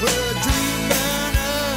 Well, 0.00 0.30
a 0.30 0.34
dream 0.42 0.88
burner 0.88 1.74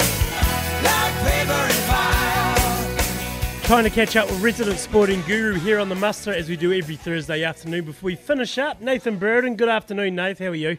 like 0.84 1.16
paper 1.26 1.54
and 1.54 1.74
fire. 1.90 3.64
Trying 3.64 3.84
to 3.86 3.90
catch 3.90 4.16
up 4.16 4.30
with 4.30 4.44
resident 4.44 4.78
sporting 4.78 5.24
guru 5.24 5.56
here 5.56 5.80
on 5.80 5.90
the 5.90 5.96
muster 5.96 6.32
as 6.32 6.48
we 6.48 6.56
do 6.56 6.72
every 6.72 6.98
Thursday 6.98 7.44
afternoon 7.44 7.86
before 7.86 8.06
we 8.06 8.16
finish 8.16 8.60
up. 8.60 8.80
Nathan 8.80 9.18
Burdon, 9.18 9.56
good 9.58 9.70
afternoon, 9.70 10.14
Nath. 10.14 10.38
How 10.38 10.50
are 10.50 10.56
you? 10.56 10.78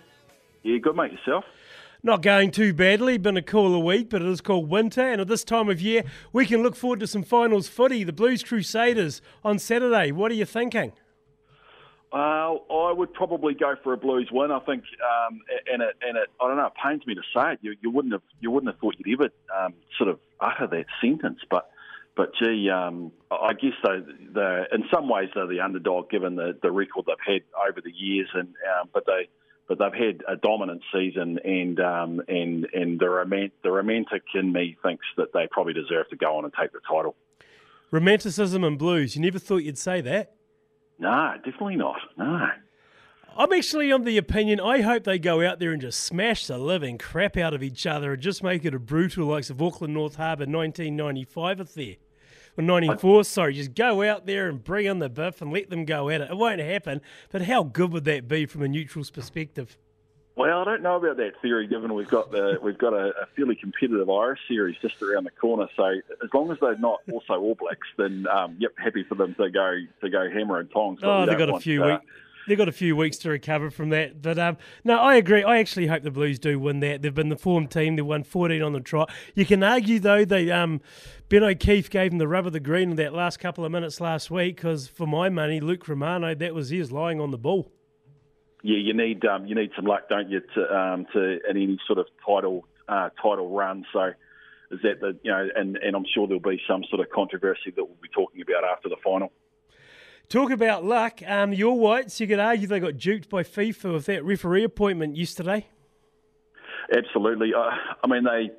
Yeah, 0.63 0.79
good 0.79 0.95
mate 0.95 1.11
yourself. 1.11 1.45
Not 2.05 2.23
going 2.23 2.53
too 2.53 2.73
badly. 2.73 3.19
Been 3.19 3.37
a 3.37 3.43
cooler 3.43 3.79
week, 3.79 4.09
but 4.11 4.23
it 4.23 4.29
is 4.29 4.41
called 4.41 4.69
winter, 4.69 5.03
and 5.03 5.21
at 5.21 5.27
this 5.27 5.43
time 5.43 5.69
of 5.69 5.81
year, 5.81 6.05
we 6.33 6.47
can 6.47 6.63
look 6.63 6.77
forward 6.77 7.01
to 7.01 7.09
some 7.09 7.25
finals 7.25 7.69
footy. 7.69 8.05
The 8.05 8.13
Blues 8.13 8.45
Crusaders 8.45 9.21
on 9.45 9.59
Saturday. 9.59 10.13
What 10.13 10.31
are 10.31 10.35
you 10.35 10.45
thinking? 10.45 10.93
Uh, 12.13 12.57
I 12.71 12.93
would 12.93 13.15
probably 13.15 13.55
go 13.55 13.75
for 13.83 13.95
a 13.95 13.97
Blues 13.97 14.29
win. 14.31 14.51
I 14.51 14.59
think, 14.61 14.85
um, 15.01 15.41
and 15.73 15.81
it, 15.81 15.97
and 16.07 16.19
it, 16.19 16.29
I 16.41 16.47
don't 16.47 16.59
know. 16.59 16.67
It 16.67 16.73
pains 16.85 17.07
me 17.07 17.15
to 17.15 17.23
say 17.35 17.53
it. 17.55 17.61
You, 17.63 17.75
you 17.81 17.91
wouldn't 17.91 18.13
have, 18.13 18.23
you 18.41 18.51
wouldn't 18.51 18.71
have 18.71 18.79
thought 18.81 18.97
you'd 18.99 19.19
ever 19.19 19.31
um, 19.59 19.73
sort 19.97 20.11
of 20.11 20.19
utter 20.39 20.67
that 20.67 20.85
sentence, 21.01 21.39
but, 21.51 21.71
but 22.15 22.33
gee, 22.39 22.69
um, 22.69 23.13
I 23.31 23.55
guess 23.55 23.73
they, 23.83 24.01
they, 24.35 24.65
in 24.73 24.85
some 24.93 25.09
ways, 25.09 25.31
they're 25.35 25.47
the 25.47 25.61
underdog 25.61 26.11
given 26.11 26.37
the, 26.37 26.55
the 26.61 26.71
record 26.71 27.07
they've 27.07 27.17
had 27.27 27.43
over 27.67 27.81
the 27.81 27.93
years, 27.93 28.29
and 28.35 28.49
um, 28.49 28.91
but 28.93 29.07
they, 29.07 29.31
but 29.67 29.79
they've 29.79 29.95
had 29.95 30.23
a 30.29 30.37
dominant 30.37 30.83
season, 30.93 31.39
and 31.39 31.81
um, 31.81 32.21
and 32.29 32.67
and 32.75 33.01
the 33.01 33.07
romant- 33.07 33.53
the 33.63 33.71
romantic 33.71 34.23
in 34.35 34.53
me 34.53 34.77
thinks 34.83 35.07
that 35.17 35.33
they 35.33 35.49
probably 35.51 35.73
deserve 35.73 36.11
to 36.11 36.17
go 36.17 36.37
on 36.37 36.45
and 36.45 36.53
take 36.61 36.73
the 36.73 36.81
title. 36.87 37.15
Romanticism 37.91 38.65
and 38.65 38.79
blues. 38.79 39.17
You 39.17 39.23
never 39.23 39.39
thought 39.39 39.59
you'd 39.59 39.79
say 39.79 40.03
that. 40.03 40.35
No, 41.03 41.35
definitely 41.45 41.75
not. 41.75 41.99
No. 42.17 42.47
I'm 43.37 43.53
actually 43.53 43.91
on 43.91 44.05
the 44.05 44.19
opinion. 44.19 44.61
I 44.61 44.83
hope 44.83 45.03
they 45.03 45.19
go 45.19 45.45
out 45.45 45.59
there 45.59 45.73
and 45.73 45.81
just 45.81 45.99
smash 46.01 46.47
the 46.47 46.59
living 46.59 46.97
crap 46.97 47.37
out 47.37 47.55
of 47.55 47.63
each 47.63 47.87
other 47.87 48.13
and 48.13 48.23
just 48.23 48.41
make 48.43 48.65
it 48.65 48.73
a 48.73 48.79
brutal, 48.79 49.27
like 49.27 49.51
of 49.51 49.61
Auckland 49.61 49.95
North 49.95 50.15
Harbour 50.15 50.45
1995 50.45 51.59
affair. 51.59 51.97
Or 52.57 52.63
94, 52.63 53.25
sorry. 53.25 53.55
Just 53.55 53.75
go 53.75 54.03
out 54.09 54.27
there 54.27 54.49
and 54.49 54.63
bring 54.63 54.89
on 54.89 55.01
the 55.01 55.09
biff 55.09 55.43
and 55.43 55.53
let 55.53 55.71
them 55.71 55.85
go 55.85 56.09
at 56.09 56.21
it. 56.21 56.31
It 56.31 56.37
won't 56.37 56.61
happen, 56.61 57.01
but 57.31 57.43
how 57.43 57.65
good 57.65 57.93
would 57.93 58.05
that 58.05 58.29
be 58.29 58.47
from 58.47 58.63
a 58.63 58.69
neutral's 58.69 59.11
perspective? 59.11 59.77
Well, 60.43 60.61
I 60.61 60.65
don't 60.65 60.83
know 60.83 60.97
about 60.97 61.19
that 61.19 61.41
theory, 61.41 61.69
given 61.69 61.95
we've 61.95 62.09
got 62.09 62.33
the 62.33 62.59
we've 62.61 62.77
got 62.77 62.93
a, 62.93 63.11
a 63.11 63.27
fairly 63.37 63.55
competitive 63.55 64.11
Irish 64.11 64.41
series 64.49 64.75
just 64.83 65.01
around 65.01 65.23
the 65.23 65.31
corner. 65.31 65.69
So 65.77 65.85
as 65.85 66.31
long 66.35 66.51
as 66.51 66.59
they're 66.61 66.77
not 66.79 66.99
also 67.13 67.35
All 67.35 67.55
Blacks, 67.55 67.87
then 67.97 68.27
um, 68.27 68.57
yep, 68.59 68.73
happy 68.77 69.05
for 69.05 69.15
them 69.15 69.37
to 69.37 69.49
go 69.51 69.77
to 70.01 70.11
go 70.11 70.29
hammer 70.29 70.59
and 70.59 70.69
tongs. 70.73 70.99
Oh, 71.05 71.27
they've 71.27 71.39
got 71.39 71.49
a 71.49 71.61
few 71.61 71.85
uh, 71.85 71.87
weeks. 71.87 72.07
They've 72.49 72.59
got 72.59 72.69
a 72.69 72.73
few 72.73 72.97
weeks 72.97 73.19
to 73.19 73.31
recover 73.31 73.71
from 73.71 73.91
that, 73.91 74.21
but 74.21 74.37
um, 74.37 74.57
no, 74.83 74.99
I 74.99 75.15
agree. 75.15 75.45
I 75.45 75.59
actually 75.59 75.87
hope 75.87 76.03
the 76.03 76.11
Blues 76.11 76.41
do 76.41 76.59
win 76.59 76.81
that. 76.81 77.03
They've 77.03 77.15
been 77.15 77.29
the 77.29 77.37
form 77.37 77.69
team. 77.69 77.95
They've 77.95 78.05
won 78.05 78.25
14 78.25 78.63
on 78.63 78.73
the 78.73 78.81
trot. 78.81 79.13
You 79.37 79.47
can 79.47 79.63
argue 79.63 80.01
though 80.01 80.25
that 80.25 80.49
um, 80.49 80.81
Ben 81.29 81.45
O'Keeffe 81.45 81.89
gave 81.89 82.11
them 82.11 82.19
the 82.19 82.27
rub 82.27 82.49
of 82.49 82.53
the 82.53 82.59
green 82.59 82.91
in 82.91 82.97
that 82.97 83.15
last 83.15 83.39
couple 83.39 83.65
of 83.65 83.71
minutes 83.71 84.01
last 84.01 84.29
week 84.29 84.57
because 84.57 84.89
for 84.89 85.07
my 85.07 85.29
money, 85.29 85.61
Luke 85.61 85.87
Romano, 85.87 86.35
that 86.35 86.53
was 86.53 86.71
his 86.71 86.91
lying 86.91 87.21
on 87.21 87.31
the 87.31 87.39
ball. 87.39 87.71
Yeah, 88.63 88.79
you 88.79 88.95
need 88.95 89.25
um, 89.25 89.47
you 89.47 89.55
need 89.55 89.71
some 89.75 89.87
luck, 89.87 90.09
don't 90.09 90.31
you, 90.31 90.41
to 90.55 90.77
um, 90.77 91.07
to 91.13 91.39
in 91.49 91.57
any 91.57 91.79
sort 91.87 91.99
of 91.99 92.07
title 92.25 92.67
uh, 92.89 93.11
title 93.21 93.51
run. 93.51 93.85
So 93.93 94.13
is 94.71 94.81
that 94.83 95.01
the 95.01 95.19
you 95.23 95.31
know, 95.31 95.49
and, 95.55 95.77
and 95.77 95.97
I'm 95.97 96.07
sure 96.15 96.27
there'll 96.27 96.41
be 96.41 96.61
some 96.69 96.85
sort 96.89 97.01
of 97.01 97.11
controversy 97.11 97.73
that 97.75 97.85
we'll 97.85 97.97
be 98.01 98.09
talking 98.09 98.41
about 98.41 98.65
after 98.65 98.89
the 98.89 98.97
final. 99.03 99.33
Talk 100.29 100.51
about 100.51 100.85
luck. 100.85 101.21
Um, 101.27 101.53
All 101.63 101.79
Whites, 101.79 102.21
you 102.21 102.27
could 102.27 102.39
argue 102.39 102.67
they 102.67 102.81
got 102.81 102.97
duped 102.97 103.29
by 103.29 103.43
FIFA 103.43 103.93
with 103.93 104.07
that 104.07 104.25
referee 104.25 104.65
appointment 104.65 105.17
yesterday. 105.17 105.67
Absolutely. 106.97 107.53
I 107.55 108.07
mean, 108.07 108.25
they 108.25 108.51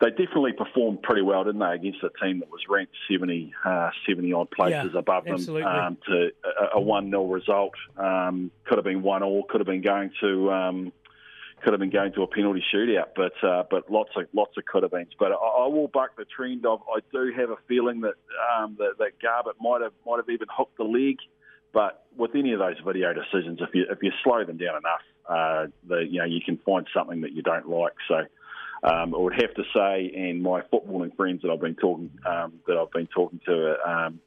they 0.00 0.10
definitely 0.10 0.52
performed 0.52 1.02
pretty 1.02 1.22
well, 1.22 1.44
didn't 1.44 1.60
they, 1.60 1.72
against 1.72 2.02
a 2.02 2.10
team 2.22 2.40
that 2.40 2.50
was 2.50 2.60
ranked 2.68 2.94
70, 3.10 3.52
uh, 3.64 3.90
70 4.08 4.32
odd 4.32 4.50
places 4.50 4.90
Yeah, 4.92 4.98
above 4.98 5.24
them 5.24 5.36
um, 5.64 5.96
to 6.06 6.30
a, 6.74 6.76
a 6.76 6.80
1 6.80 7.10
0 7.10 7.26
result. 7.26 7.74
Um, 7.96 8.50
could 8.66 8.78
have 8.78 8.84
been 8.84 9.02
1 9.02 9.22
all, 9.22 9.44
could 9.48 9.60
have 9.60 9.66
been 9.66 9.82
going 9.82 10.10
to. 10.20 10.52
Um, 10.52 10.92
could 11.62 11.72
have 11.72 11.80
been 11.80 11.90
going 11.90 12.12
to 12.12 12.22
a 12.22 12.26
penalty 12.26 12.62
shootout, 12.72 13.08
but 13.16 13.32
uh, 13.42 13.64
but 13.70 13.90
lots 13.90 14.10
of 14.14 14.26
lots 14.34 14.56
of 14.58 14.64
could 14.66 14.82
have 14.82 14.92
been. 14.92 15.06
But 15.18 15.32
I, 15.32 15.64
I 15.64 15.66
will 15.66 15.88
buck 15.88 16.14
the 16.16 16.26
trend 16.26 16.66
of 16.66 16.82
I 16.94 17.00
do 17.10 17.32
have 17.34 17.48
a 17.48 17.56
feeling 17.66 18.02
that 18.02 18.14
um, 18.54 18.76
that, 18.78 18.98
that 18.98 19.20
Garbett 19.22 19.56
might 19.58 19.80
have 19.80 19.92
might 20.06 20.18
have 20.18 20.28
even 20.28 20.48
hooked 20.54 20.76
the 20.76 20.84
leg. 20.84 21.16
But 21.72 22.04
with 22.16 22.32
any 22.34 22.52
of 22.52 22.58
those 22.58 22.76
video 22.84 23.14
decisions, 23.14 23.60
if 23.62 23.74
you 23.74 23.86
if 23.90 23.98
you 24.02 24.12
slow 24.22 24.44
them 24.44 24.58
down 24.58 24.76
enough, 24.76 25.00
uh, 25.28 25.66
the 25.88 26.06
you 26.08 26.18
know 26.18 26.26
you 26.26 26.40
can 26.44 26.58
find 26.58 26.86
something 26.94 27.22
that 27.22 27.32
you 27.32 27.42
don't 27.42 27.68
like. 27.68 27.94
So 28.06 28.22
um, 28.82 29.14
I 29.14 29.18
would 29.18 29.34
have 29.34 29.54
to 29.54 29.62
say, 29.74 30.12
and 30.14 30.42
my 30.42 30.62
footballing 30.62 31.14
friends 31.16 31.42
that 31.42 31.50
I've 31.50 31.60
been 31.60 31.76
talking 31.76 32.10
um, 32.26 32.54
that 32.66 32.76
I've 32.76 32.90
been 32.90 33.08
talking 33.08 33.40
to 33.46 33.76
um, 33.88 34.20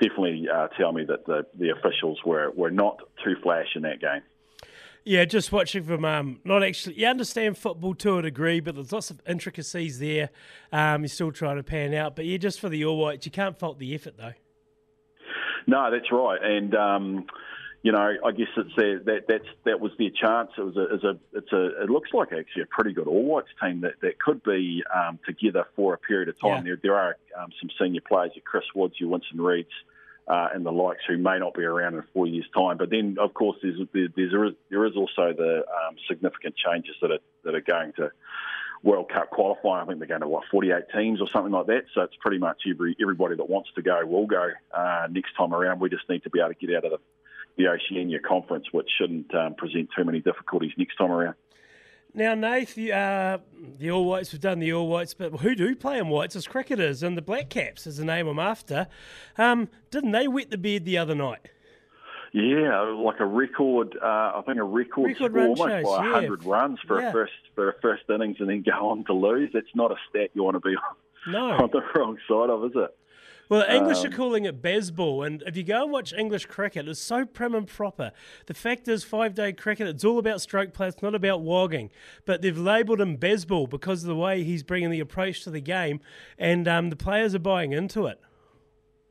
definitely 0.00 0.46
uh, 0.52 0.68
tell 0.78 0.92
me 0.92 1.04
that 1.04 1.26
the, 1.26 1.46
the 1.58 1.70
officials 1.70 2.18
were, 2.24 2.50
were 2.50 2.70
not 2.70 2.98
too 3.24 3.34
flash 3.42 3.68
in 3.74 3.82
that 3.82 4.00
game. 4.00 4.22
Yeah, 5.04 5.24
just 5.24 5.50
watching 5.50 5.82
from 5.82 6.04
um, 6.04 6.40
not 6.44 6.62
actually. 6.62 6.96
You 6.96 7.06
understand 7.06 7.56
football 7.56 7.94
to 7.96 8.18
a 8.18 8.22
degree, 8.22 8.60
but 8.60 8.74
there's 8.74 8.92
lots 8.92 9.10
of 9.10 9.20
intricacies 9.26 9.98
there. 9.98 10.28
Um, 10.72 11.02
you're 11.02 11.08
still 11.08 11.32
trying 11.32 11.56
to 11.56 11.62
pan 11.62 11.94
out, 11.94 12.16
but 12.16 12.26
yeah, 12.26 12.36
just 12.36 12.60
for 12.60 12.68
the 12.68 12.84
All 12.84 12.98
Whites, 12.98 13.24
you 13.24 13.32
can't 13.32 13.58
fault 13.58 13.78
the 13.78 13.94
effort 13.94 14.18
though. 14.18 14.34
No, 15.66 15.90
that's 15.90 16.12
right, 16.12 16.38
and 16.42 16.74
um, 16.74 17.26
you 17.82 17.92
know, 17.92 18.14
I 18.24 18.30
guess 18.32 18.48
it's 18.56 18.76
a, 18.76 19.02
that 19.04 19.24
that's 19.26 19.46
that 19.64 19.80
was 19.80 19.92
their 19.98 20.10
chance. 20.10 20.50
It 20.58 20.62
was 20.62 20.76
a, 20.76 20.94
it's 20.94 21.04
a 21.04 21.18
it's 21.32 21.52
a 21.52 21.82
it 21.82 21.90
looks 21.90 22.10
like 22.12 22.28
actually 22.32 22.62
a 22.62 22.66
pretty 22.66 22.92
good 22.92 23.06
All 23.06 23.24
Whites 23.24 23.48
team 23.62 23.80
that, 23.80 23.94
that 24.02 24.18
could 24.18 24.42
be 24.42 24.82
um, 24.94 25.18
together 25.26 25.66
for 25.76 25.94
a 25.94 25.98
period 25.98 26.28
of 26.28 26.38
time. 26.38 26.66
Yeah. 26.66 26.74
There 26.74 26.78
there 26.82 26.98
are 26.98 27.16
um, 27.40 27.48
some 27.58 27.70
senior 27.80 28.02
players, 28.06 28.32
your 28.34 28.42
Chris 28.44 28.64
Woods, 28.74 28.94
your 28.98 29.08
Winston 29.10 29.38
Reids. 29.38 29.66
Uh, 30.28 30.48
and 30.54 30.64
the 30.64 30.70
likes 30.70 31.00
who 31.08 31.18
may 31.18 31.40
not 31.40 31.54
be 31.54 31.64
around 31.64 31.94
in 31.94 32.04
four 32.12 32.24
years' 32.24 32.46
time, 32.56 32.76
but 32.76 32.88
then 32.88 33.16
of 33.18 33.34
course 33.34 33.56
there's, 33.62 33.80
there, 33.92 34.06
there's 34.14 34.54
there 34.68 34.86
is 34.86 34.94
also 34.94 35.32
the 35.36 35.64
um, 35.66 35.96
significant 36.06 36.54
changes 36.54 36.94
that 37.02 37.10
are 37.10 37.18
that 37.42 37.56
are 37.56 37.60
going 37.60 37.92
to 37.94 38.12
World 38.82 39.10
Cup 39.12 39.30
qualifying. 39.30 39.82
I 39.82 39.86
think 39.86 39.98
they're 39.98 40.08
going 40.08 40.20
to 40.20 40.28
what 40.28 40.44
48 40.50 40.84
teams 40.94 41.20
or 41.20 41.28
something 41.30 41.52
like 41.52 41.66
that. 41.66 41.84
So 41.94 42.02
it's 42.02 42.14
pretty 42.20 42.38
much 42.38 42.62
every 42.70 42.96
everybody 43.00 43.36
that 43.36 43.48
wants 43.48 43.70
to 43.74 43.82
go 43.82 44.04
will 44.06 44.26
go 44.26 44.50
uh, 44.72 45.08
next 45.10 45.32
time 45.36 45.52
around. 45.52 45.80
We 45.80 45.90
just 45.90 46.08
need 46.08 46.22
to 46.24 46.30
be 46.30 46.40
able 46.40 46.54
to 46.54 46.66
get 46.66 46.76
out 46.76 46.84
of 46.84 46.92
the, 46.92 46.98
the 47.60 47.68
Oceania 47.68 48.18
Conference, 48.20 48.66
which 48.72 48.88
shouldn't 48.98 49.34
um, 49.34 49.54
present 49.54 49.88
too 49.96 50.04
many 50.04 50.20
difficulties 50.20 50.72
next 50.76 50.96
time 50.96 51.10
around. 51.12 51.34
Now, 52.12 52.34
Nath, 52.34 52.74
the, 52.74 52.92
uh, 52.92 53.38
the 53.78 53.90
All 53.90 54.04
Whites, 54.04 54.32
we've 54.32 54.40
done 54.40 54.58
the 54.58 54.72
All 54.72 54.88
Whites, 54.88 55.14
but 55.14 55.32
who 55.40 55.54
do 55.54 55.76
play 55.76 55.98
in 55.98 56.08
whites 56.08 56.34
as 56.34 56.46
cricketers? 56.46 57.02
And 57.04 57.16
the 57.16 57.22
Black 57.22 57.48
Caps 57.50 57.86
is 57.86 57.98
the 57.98 58.04
name 58.04 58.26
I'm 58.26 58.38
after. 58.40 58.88
Um, 59.38 59.68
didn't 59.92 60.10
they 60.12 60.26
wet 60.26 60.50
the 60.50 60.58
bed 60.58 60.84
the 60.84 60.98
other 60.98 61.14
night? 61.14 61.50
Yeah, 62.32 62.80
like 62.82 63.18
a 63.20 63.26
record. 63.26 63.96
Uh, 64.00 64.06
I 64.06 64.42
think 64.46 64.58
a 64.58 64.62
record, 64.64 65.06
Record 65.08 65.32
score, 65.32 65.40
almost 65.42 65.62
chase, 65.68 65.84
by 65.84 66.04
yeah. 66.04 66.12
hundred 66.12 66.44
runs 66.44 66.78
for 66.86 67.00
Yeah. 67.00 67.08
a 67.08 67.12
first 67.12 67.32
for 67.56 67.70
a 67.70 67.74
first 67.80 68.04
innings, 68.08 68.36
and 68.38 68.48
then 68.48 68.62
go 68.62 68.88
on 68.90 69.04
to 69.06 69.12
lose. 69.12 69.50
That's 69.52 69.66
not 69.74 69.90
a 69.90 69.96
stat 70.08 70.30
you 70.34 70.44
want 70.44 70.54
to 70.54 70.60
be 70.60 70.76
on, 70.76 70.96
No. 71.32 71.50
on 71.64 71.70
the 71.72 71.82
wrong 71.96 72.18
side 72.28 72.50
of, 72.50 72.64
is 72.64 72.72
it? 72.76 72.96
Well, 73.50 73.68
English 73.68 73.98
Um, 73.98 74.06
are 74.06 74.16
calling 74.16 74.44
it 74.44 74.62
Bazball, 74.62 75.26
and 75.26 75.42
if 75.44 75.56
you 75.56 75.64
go 75.64 75.82
and 75.82 75.90
watch 75.90 76.12
English 76.12 76.46
cricket, 76.46 76.86
it's 76.86 77.00
so 77.00 77.26
prim 77.26 77.52
and 77.52 77.66
proper. 77.66 78.12
The 78.46 78.54
fact 78.54 78.86
is, 78.86 79.02
five 79.02 79.34
day 79.34 79.52
cricket, 79.52 79.88
it's 79.88 80.04
all 80.04 80.20
about 80.20 80.40
stroke 80.40 80.72
play, 80.72 80.86
it's 80.86 81.02
not 81.02 81.16
about 81.16 81.40
wogging. 81.40 81.90
But 82.24 82.42
they've 82.42 82.56
labelled 82.56 83.00
him 83.00 83.18
Bazball 83.18 83.68
because 83.68 84.04
of 84.04 84.08
the 84.08 84.14
way 84.14 84.44
he's 84.44 84.62
bringing 84.62 84.90
the 84.90 85.00
approach 85.00 85.42
to 85.42 85.50
the 85.50 85.60
game, 85.60 85.98
and 86.38 86.68
um, 86.68 86.90
the 86.90 86.96
players 86.96 87.34
are 87.34 87.40
buying 87.40 87.72
into 87.72 88.06
it. 88.06 88.20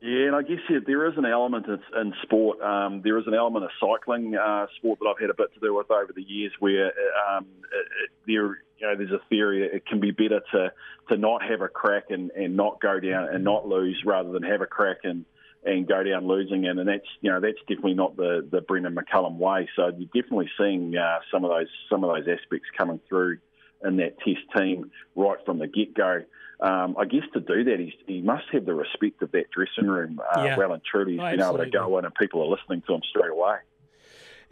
Yeah, 0.00 0.28
and 0.28 0.36
I 0.36 0.42
guess 0.42 0.60
yeah, 0.70 0.78
there 0.86 1.06
is 1.08 1.18
an 1.18 1.26
element 1.26 1.66
in, 1.66 2.14
sport. 2.22 2.60
Um, 2.62 3.02
there 3.02 3.18
is 3.18 3.26
an 3.26 3.34
element 3.34 3.66
of 3.66 3.70
cycling 3.78 4.34
uh, 4.34 4.66
sport 4.76 4.98
that 4.98 5.06
I've 5.06 5.20
had 5.20 5.28
a 5.28 5.34
bit 5.34 5.52
to 5.52 5.60
do 5.60 5.74
with 5.74 5.90
over 5.90 6.12
the 6.14 6.22
years, 6.22 6.52
where 6.58 6.86
um, 6.86 7.46
it, 7.70 7.86
it, 8.04 8.10
there, 8.26 8.46
you 8.78 8.86
know, 8.86 8.96
there's 8.96 9.10
a 9.10 9.20
theory 9.28 9.62
it 9.62 9.84
can 9.84 10.00
be 10.00 10.10
better 10.10 10.40
to 10.52 10.72
to 11.10 11.16
not 11.18 11.42
have 11.42 11.60
a 11.60 11.68
crack 11.68 12.04
and, 12.08 12.30
and 12.30 12.56
not 12.56 12.80
go 12.80 12.98
down 12.98 13.28
and 13.28 13.44
not 13.44 13.68
lose, 13.68 14.02
rather 14.06 14.32
than 14.32 14.42
have 14.42 14.62
a 14.62 14.66
crack 14.66 14.98
and 15.04 15.26
and 15.64 15.86
go 15.86 16.02
down 16.02 16.26
losing. 16.26 16.66
And, 16.66 16.80
and 16.80 16.88
that's 16.88 17.08
you 17.20 17.30
know 17.30 17.40
that's 17.40 17.58
definitely 17.68 17.94
not 17.94 18.16
the 18.16 18.48
the 18.50 18.62
Brendon 18.62 18.96
McCullum 18.96 19.36
way. 19.36 19.68
So 19.76 19.88
you're 19.88 20.22
definitely 20.22 20.50
seeing 20.56 20.96
uh, 20.96 21.18
some 21.30 21.44
of 21.44 21.50
those 21.50 21.68
some 21.90 22.04
of 22.04 22.16
those 22.16 22.38
aspects 22.38 22.68
coming 22.78 23.00
through 23.06 23.36
in 23.84 23.96
that 23.98 24.18
Test 24.20 24.40
team 24.56 24.90
right 25.14 25.38
from 25.44 25.58
the 25.58 25.66
get 25.66 25.92
go. 25.94 26.22
Um, 26.62 26.94
I 26.98 27.06
guess 27.06 27.22
to 27.32 27.40
do 27.40 27.64
that, 27.64 27.80
he's, 27.80 27.94
he 28.06 28.20
must 28.20 28.44
have 28.52 28.66
the 28.66 28.74
respect 28.74 29.22
of 29.22 29.32
that 29.32 29.50
dressing 29.50 29.88
room 29.90 30.20
uh, 30.36 30.42
Yeah. 30.44 30.56
well 30.58 30.72
and 30.72 30.82
truly. 30.84 31.12
He's 31.12 31.20
Oh, 31.22 31.30
been 31.30 31.40
able 31.40 31.58
to 31.58 31.70
go 31.70 31.98
in 31.98 32.04
and 32.04 32.14
people 32.14 32.42
are 32.42 32.46
listening 32.48 32.82
to 32.86 32.94
him 32.94 33.00
straight 33.08 33.30
away. 33.30 33.56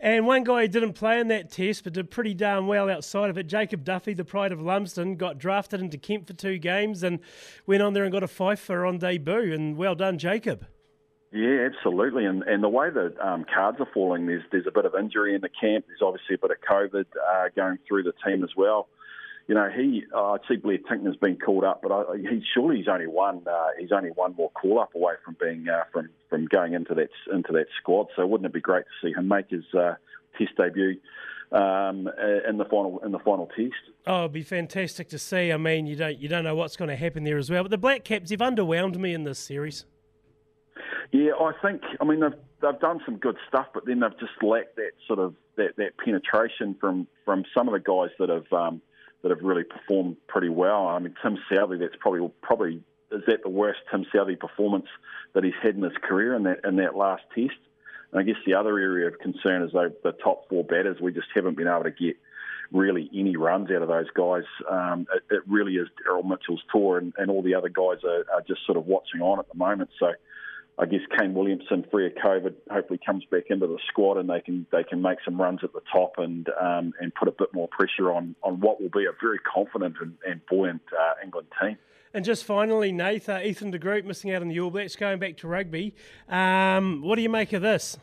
And 0.00 0.26
one 0.26 0.44
guy 0.44 0.62
who 0.62 0.69
didn't 0.69 0.93
play 0.93 1.19
in 1.19 1.26
that 1.28 1.50
test 1.50 1.82
but 1.84 1.93
did 1.93 2.08
pretty 2.10 2.32
darn 2.32 2.66
well 2.69 2.88
outside 2.88 3.31
of 3.31 3.37
it, 3.37 3.49
Jacob 3.49 3.84
Duffy, 3.84 4.14
the 4.14 4.25
pride 4.25 4.52
of 4.52 4.60
Lumsden, 4.62 5.16
got 5.16 5.38
drafted 5.38 5.81
into 5.81 5.99
Kent 5.99 6.26
for 6.28 6.34
two 6.34 6.56
games 6.56 7.02
and 7.02 7.19
went 7.66 7.82
on 7.82 7.94
there 7.94 8.05
and 8.05 8.12
got 8.12 8.22
a 8.22 8.28
fifer 8.28 8.87
on 8.87 8.99
debut. 8.99 9.52
And 9.52 9.76
well 9.76 9.96
done, 9.96 10.16
Jacob. 10.16 10.66
Yeah, 11.32 11.69
absolutely. 11.70 12.25
And 12.25 12.43
and 12.44 12.62
the 12.62 12.69
way 12.70 12.88
that 12.88 13.16
um, 13.20 13.44
cards 13.52 13.78
are 13.81 13.88
falling, 13.93 14.26
there's 14.26 14.44
there's 14.50 14.66
a 14.66 14.70
bit 14.70 14.87
of 14.87 14.94
injury 14.94 15.34
in 15.34 15.43
the 15.43 15.50
camp. 15.50 15.84
There's 15.88 16.00
obviously 16.00 16.37
a 16.37 16.38
bit 16.38 16.52
of 16.52 16.56
COVID 16.66 17.05
uh, 17.31 17.49
going 17.55 17.78
through 17.87 18.05
the 18.05 18.14
team 18.25 18.43
as 18.44 18.50
well. 18.56 18.88
You 19.49 19.55
know, 19.55 19.71
he 19.75 20.05
uh, 20.15 20.33
I 20.33 20.37
see 20.47 20.56
Blair 20.56 20.77
Tickner's 20.77 21.17
been 21.17 21.39
called 21.39 21.65
up, 21.65 21.81
but 21.83 21.91
I, 21.91 22.19
he 22.19 22.43
surely 22.55 22.77
he's 22.77 22.89
only 22.89 23.06
one 23.06 23.43
uh, 23.50 23.69
he's 23.79 23.93
only 23.93 24.11
one 24.11 24.35
more 24.37 24.50
call 24.50 24.79
up 24.79 24.95
away 24.95 25.15
from 25.25 25.37
being 25.41 25.67
uh, 25.71 25.85
from 25.91 26.11
from 26.29 26.45
going 26.47 26.75
into 26.75 26.95
that 26.95 27.09
into 27.33 27.53
that 27.53 27.67
squad. 27.81 28.09
So 28.15 28.27
wouldn't 28.27 28.45
it 28.45 28.53
be 28.53 28.61
great 28.61 28.85
to 28.85 29.06
see 29.06 29.15
him 29.15 29.27
make 29.27 29.49
his 29.49 29.65
uh, 29.75 29.95
Test 30.37 30.50
debut 30.59 31.00
um, 31.50 32.11
in 32.47 32.59
the 32.59 32.67
final 32.71 33.00
in 33.03 33.11
the 33.11 33.19
final 33.21 33.47
Test? 33.47 33.73
Oh, 34.06 34.21
it'd 34.21 34.33
be 34.33 34.43
fantastic 34.43 35.09
to 35.09 35.19
see. 35.19 35.51
I 35.51 35.56
mean, 35.56 35.87
you 35.87 35.97
don't 35.97 36.19
you 36.19 36.29
don't 36.29 36.44
know 36.44 36.55
what's 36.55 36.77
going 36.77 36.91
to 36.91 36.97
happen 36.97 37.25
there 37.25 37.39
as 37.39 37.51
well. 37.51 37.62
But 37.62 37.71
the 37.71 37.79
Black 37.79 38.05
Caps 38.05 38.31
have 38.31 38.41
underwhelmed 38.41 38.99
me 38.99 39.15
in 39.15 39.25
this 39.25 39.39
series. 39.39 39.87
Yeah, 41.11 41.33
I 41.41 41.53
think. 41.62 41.81
I 42.03 42.05
mean, 42.05 42.21
they've 42.21 42.39
they've 42.61 42.81
done 42.81 43.01
some 43.06 43.17
good 43.17 43.37
stuff, 43.49 43.69
but 43.73 43.87
then 43.87 44.01
they've 44.01 44.19
just 44.21 44.43
lacked 44.43 44.77
that 44.77 44.93
sort 45.06 45.21
of 45.21 45.35
that, 45.56 45.77
that 45.79 45.97
penetration 45.97 46.77
from 46.79 47.06
from 47.25 47.44
some 47.56 47.67
of 47.67 47.73
the 47.73 47.81
guys 47.81 48.11
that 48.19 48.29
have 48.29 48.53
um, 48.53 48.83
that 49.23 49.31
have 49.31 49.43
really 49.43 49.65
performed 49.65 50.17
pretty 50.29 50.49
well. 50.49 50.87
I 50.87 50.99
mean, 50.99 51.15
Tim 51.23 51.38
Southee, 51.50 51.79
that's 51.79 51.97
probably 51.99 52.31
probably 52.43 52.82
is 53.11 53.23
that 53.26 53.43
the 53.43 53.49
worst 53.49 53.81
Tim 53.91 54.05
Southee 54.15 54.38
performance 54.38 54.87
that 55.32 55.44
he's 55.44 55.55
had 55.62 55.75
in 55.75 55.82
his 55.82 55.97
career 56.03 56.35
in 56.35 56.44
that 56.44 56.61
in 56.65 56.76
that 56.76 56.97
last 56.97 57.23
test. 57.35 57.59
And 58.12 58.20
I 58.20 58.23
guess 58.23 58.37
the 58.47 58.55
other 58.55 58.79
area 58.79 59.09
of 59.09 59.19
concern 59.19 59.62
is 59.62 59.73
though 59.73 59.91
the 60.03 60.12
top 60.12 60.49
four 60.49 60.65
batters. 60.65 61.00
We 61.00 61.12
just 61.12 61.29
haven't 61.35 61.56
been 61.56 61.69
able 61.69 61.85
to 61.85 61.91
get 61.91 62.17
really 62.70 63.11
any 63.15 63.37
runs 63.37 63.70
out 63.70 63.82
of 63.82 63.88
those 63.88 64.11
guys. 64.15 64.44
Um, 64.69 65.06
it, 65.15 65.35
it, 65.35 65.43
really 65.47 65.76
is 65.76 65.88
Daryl 66.06 66.25
Mitchell's 66.25 66.62
tour, 66.70 66.99
and, 66.99 67.12
and 67.17 67.31
all 67.31 67.43
the 67.43 67.55
other 67.55 67.69
guys 67.70 68.05
are, 68.05 68.26
are 68.32 68.43
just 68.47 68.65
sort 68.67 68.76
of 68.76 68.87
watching 68.87 69.23
on 69.23 69.38
at 69.38 69.49
the 69.49 69.56
moment. 69.56 69.91
So 69.99 70.12
I 70.81 70.87
guess 70.87 71.01
Kane 71.19 71.35
Williamson, 71.35 71.85
free 71.91 72.07
of 72.07 72.13
COVID, 72.15 72.55
hopefully 72.71 73.01
comes 73.05 73.25
back 73.31 73.45
into 73.51 73.67
the 73.67 73.79
squad 73.89 74.17
and 74.17 74.31
they 74.31 74.41
can 74.41 74.65
they 74.71 74.85
can 74.85 75.03
make 75.03 75.19
some 75.25 75.41
runs 75.41 75.61
at 75.65 75.73
the 75.73 75.81
top 75.93 76.15
and 76.19 76.49
um, 76.61 76.93
and 77.01 77.13
put 77.15 77.27
a 77.27 77.33
bit 77.33 77.53
more 77.53 77.69
pressure 77.69 78.13
on 78.13 78.37
on 78.45 78.61
what 78.61 78.81
will 78.81 78.91
be 78.91 79.05
a 79.05 79.13
very 79.21 79.41
confident 79.41 79.97
and, 80.01 80.15
and 80.27 80.41
buoyant 80.49 80.83
uh, 80.93 81.15
England 81.25 81.49
team. 81.61 81.77
And 82.15 82.25
just 82.25 82.45
finally, 82.45 82.93
Nath, 82.93 83.29
uh, 83.29 83.41
Ethan 83.43 83.71
de 83.71 83.79
Groot 83.79 84.07
missing 84.07 84.31
out 84.33 84.41
on 84.41 84.49
the 84.49 84.59
All 84.61 84.71
Blacks, 84.71 84.97
going 84.97 85.19
back 85.19 85.37
to 85.39 85.49
rugby. 85.49 85.95
Um, 86.29 87.03
what 87.03 87.17
do 87.17 87.23
you 87.23 87.29
make 87.29 87.53
of 87.53 87.61
this? 87.61 87.99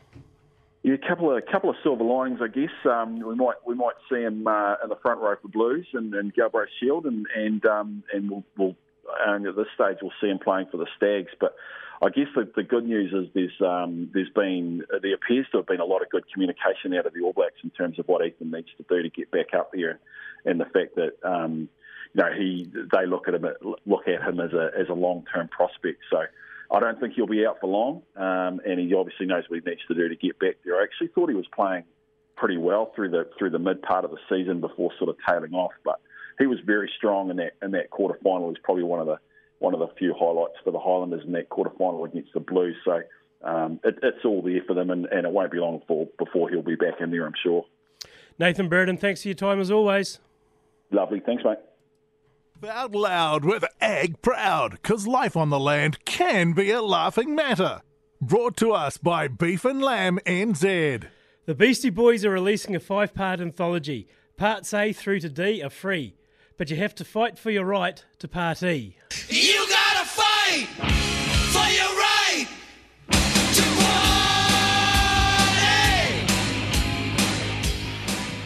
Yeah, 0.82 0.94
a 0.94 1.08
couple 1.08 1.34
of 1.34 1.42
couple 1.50 1.70
of 1.70 1.76
silver 1.82 2.04
linings, 2.04 2.40
I 2.42 2.48
guess. 2.48 2.70
Um, 2.84 3.18
we 3.18 3.34
might 3.34 3.56
we 3.66 3.74
might 3.74 3.96
see 4.10 4.20
him 4.20 4.46
uh, 4.46 4.74
in 4.82 4.90
the 4.90 4.96
front 5.02 5.20
row 5.20 5.34
for 5.40 5.48
Blues 5.48 5.86
and, 5.94 6.14
and 6.14 6.32
Galbraith 6.34 6.68
Shield, 6.78 7.06
and 7.06 7.26
and 7.34 7.64
um, 7.66 8.04
and 8.12 8.30
we'll, 8.30 8.44
we'll 8.56 8.76
and 9.26 9.46
at 9.46 9.56
this 9.56 9.66
stage 9.74 9.98
we'll 10.02 10.12
see 10.20 10.28
him 10.28 10.38
playing 10.38 10.66
for 10.70 10.78
the 10.78 10.86
Stags, 10.96 11.32
but. 11.40 11.54
I 12.02 12.10
guess 12.10 12.26
the, 12.34 12.46
the 12.54 12.62
good 12.62 12.84
news 12.84 13.12
is 13.12 13.32
there's 13.32 13.58
um, 13.62 14.10
there's 14.12 14.28
been 14.28 14.84
there 15.00 15.14
appears 15.14 15.46
to 15.52 15.56
have 15.58 15.66
been 15.66 15.80
a 15.80 15.84
lot 15.86 16.02
of 16.02 16.10
good 16.10 16.24
communication 16.30 16.94
out 16.94 17.06
of 17.06 17.14
the 17.14 17.22
All 17.22 17.32
Blacks 17.32 17.56
in 17.64 17.70
terms 17.70 17.98
of 17.98 18.06
what 18.06 18.24
Ethan 18.24 18.50
needs 18.50 18.68
to 18.76 18.84
do 18.86 19.02
to 19.02 19.08
get 19.08 19.30
back 19.30 19.54
up 19.54 19.70
there, 19.72 19.98
and 20.44 20.60
the 20.60 20.66
fact 20.66 20.96
that 20.96 21.14
um, 21.22 21.70
you 22.12 22.22
know 22.22 22.32
he 22.36 22.70
they 22.92 23.06
look 23.06 23.28
at 23.28 23.34
him 23.34 23.46
look 23.86 24.08
at 24.08 24.22
him 24.22 24.40
as 24.40 24.52
a 24.52 24.70
as 24.78 24.88
a 24.90 24.94
long 24.94 25.24
term 25.32 25.48
prospect. 25.48 26.00
So 26.10 26.18
I 26.70 26.80
don't 26.80 27.00
think 27.00 27.14
he'll 27.14 27.26
be 27.26 27.46
out 27.46 27.60
for 27.60 27.68
long, 27.68 28.02
um, 28.16 28.60
and 28.66 28.78
he 28.78 28.92
obviously 28.94 29.26
knows 29.26 29.44
what 29.48 29.60
he 29.62 29.70
needs 29.70 29.82
to 29.88 29.94
do 29.94 30.08
to 30.08 30.16
get 30.16 30.38
back 30.38 30.56
there. 30.64 30.78
I 30.78 30.82
actually 30.82 31.08
thought 31.08 31.30
he 31.30 31.34
was 31.34 31.46
playing 31.54 31.84
pretty 32.36 32.58
well 32.58 32.92
through 32.94 33.10
the 33.10 33.28
through 33.38 33.50
the 33.50 33.58
mid 33.58 33.82
part 33.82 34.04
of 34.04 34.10
the 34.10 34.18
season 34.28 34.60
before 34.60 34.90
sort 34.98 35.08
of 35.08 35.16
tailing 35.26 35.54
off, 35.54 35.72
but 35.84 36.00
he 36.38 36.46
was 36.46 36.58
very 36.64 36.90
strong 36.96 37.30
in 37.30 37.36
that 37.36 37.52
in 37.62 37.70
that 37.72 37.90
quarter 37.90 38.18
final. 38.22 38.48
He's 38.48 38.58
probably 38.62 38.84
one 38.84 39.00
of 39.00 39.06
the 39.06 39.18
one 39.58 39.74
of 39.74 39.80
the 39.80 39.88
few 39.98 40.14
highlights 40.18 40.56
for 40.64 40.70
the 40.70 40.78
Highlanders 40.78 41.24
in 41.24 41.32
that 41.32 41.48
quarter 41.48 41.70
final 41.78 42.04
against 42.04 42.32
the 42.34 42.40
Blues. 42.40 42.76
So 42.84 43.02
um, 43.42 43.80
it, 43.84 43.98
it's 44.02 44.24
all 44.24 44.42
there 44.42 44.62
for 44.66 44.74
them, 44.74 44.90
and, 44.90 45.06
and, 45.06 45.26
it 45.26 45.32
won't 45.32 45.50
be 45.50 45.58
long 45.58 45.82
for, 45.86 46.08
before 46.18 46.50
he'll 46.50 46.62
be 46.62 46.76
back 46.76 47.00
in 47.00 47.10
there, 47.10 47.26
I'm 47.26 47.34
sure. 47.42 47.64
Nathan 48.38 48.68
Burdon, 48.68 48.98
thanks 48.98 49.22
for 49.22 49.28
your 49.28 49.34
time 49.34 49.60
as 49.60 49.70
always. 49.70 50.18
Lovely. 50.90 51.20
Thanks, 51.20 51.42
mate. 51.44 51.58
Out 52.68 52.94
loud 52.94 53.44
with 53.44 53.64
Ag 53.80 54.20
Proud, 54.22 54.72
because 54.72 55.06
life 55.06 55.36
on 55.36 55.50
the 55.50 55.60
land 55.60 56.04
can 56.04 56.52
be 56.52 56.70
a 56.70 56.82
laughing 56.82 57.34
matter. 57.34 57.82
Brought 58.20 58.56
to 58.58 58.72
us 58.72 58.96
by 58.96 59.28
Beef 59.28 59.64
and 59.64 59.82
Lamb 59.82 60.18
NZ. 60.26 61.04
The 61.44 61.54
Beastie 61.54 61.90
Boys 61.90 62.24
are 62.24 62.30
releasing 62.30 62.74
a 62.74 62.80
five 62.80 63.14
part 63.14 63.40
anthology. 63.40 64.08
Parts 64.36 64.72
A 64.74 64.92
through 64.92 65.20
to 65.20 65.28
D 65.28 65.62
are 65.62 65.70
free 65.70 66.14
but 66.56 66.70
you 66.70 66.76
have 66.76 66.94
to 66.94 67.04
fight 67.04 67.38
for 67.38 67.50
your 67.50 67.64
right 67.64 68.04
to 68.18 68.28
party. 68.28 68.96
You 69.28 69.66
gotta 69.68 70.06
fight 70.06 70.66
for 71.52 71.68
your 71.70 71.94
right 71.96 72.46
to 73.52 73.62
party. 73.62 73.96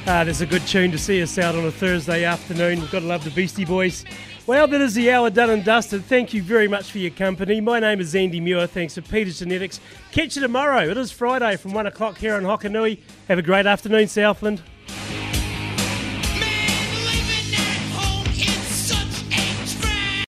Ah, 0.06 0.24
there's 0.24 0.40
a 0.40 0.46
good 0.46 0.66
tune 0.66 0.90
to 0.90 0.98
see 0.98 1.22
us 1.22 1.38
out 1.38 1.54
on 1.54 1.64
a 1.66 1.70
Thursday 1.70 2.24
afternoon. 2.24 2.80
We've 2.80 2.90
got 2.90 3.00
to 3.00 3.06
love 3.06 3.22
the 3.22 3.30
Beastie 3.30 3.64
Boys. 3.64 4.04
Well, 4.46 4.66
that 4.66 4.80
is 4.80 4.94
the 4.94 5.12
hour 5.12 5.30
done 5.30 5.50
and 5.50 5.64
dusted. 5.64 6.04
Thank 6.04 6.34
you 6.34 6.42
very 6.42 6.66
much 6.66 6.90
for 6.90 6.98
your 6.98 7.12
company. 7.12 7.60
My 7.60 7.78
name 7.78 8.00
is 8.00 8.16
Andy 8.16 8.40
Muir. 8.40 8.66
Thanks 8.66 8.94
to 8.94 9.02
Peter 9.02 9.30
Genetics. 9.30 9.78
Catch 10.10 10.34
you 10.34 10.42
tomorrow. 10.42 10.88
It 10.88 10.96
is 10.96 11.12
Friday 11.12 11.56
from 11.56 11.72
1 11.74 11.86
o'clock 11.86 12.18
here 12.18 12.34
on 12.34 12.42
Hokonui. 12.42 12.98
Have 13.28 13.38
a 13.38 13.42
great 13.42 13.66
afternoon, 13.66 14.08
Southland. 14.08 14.62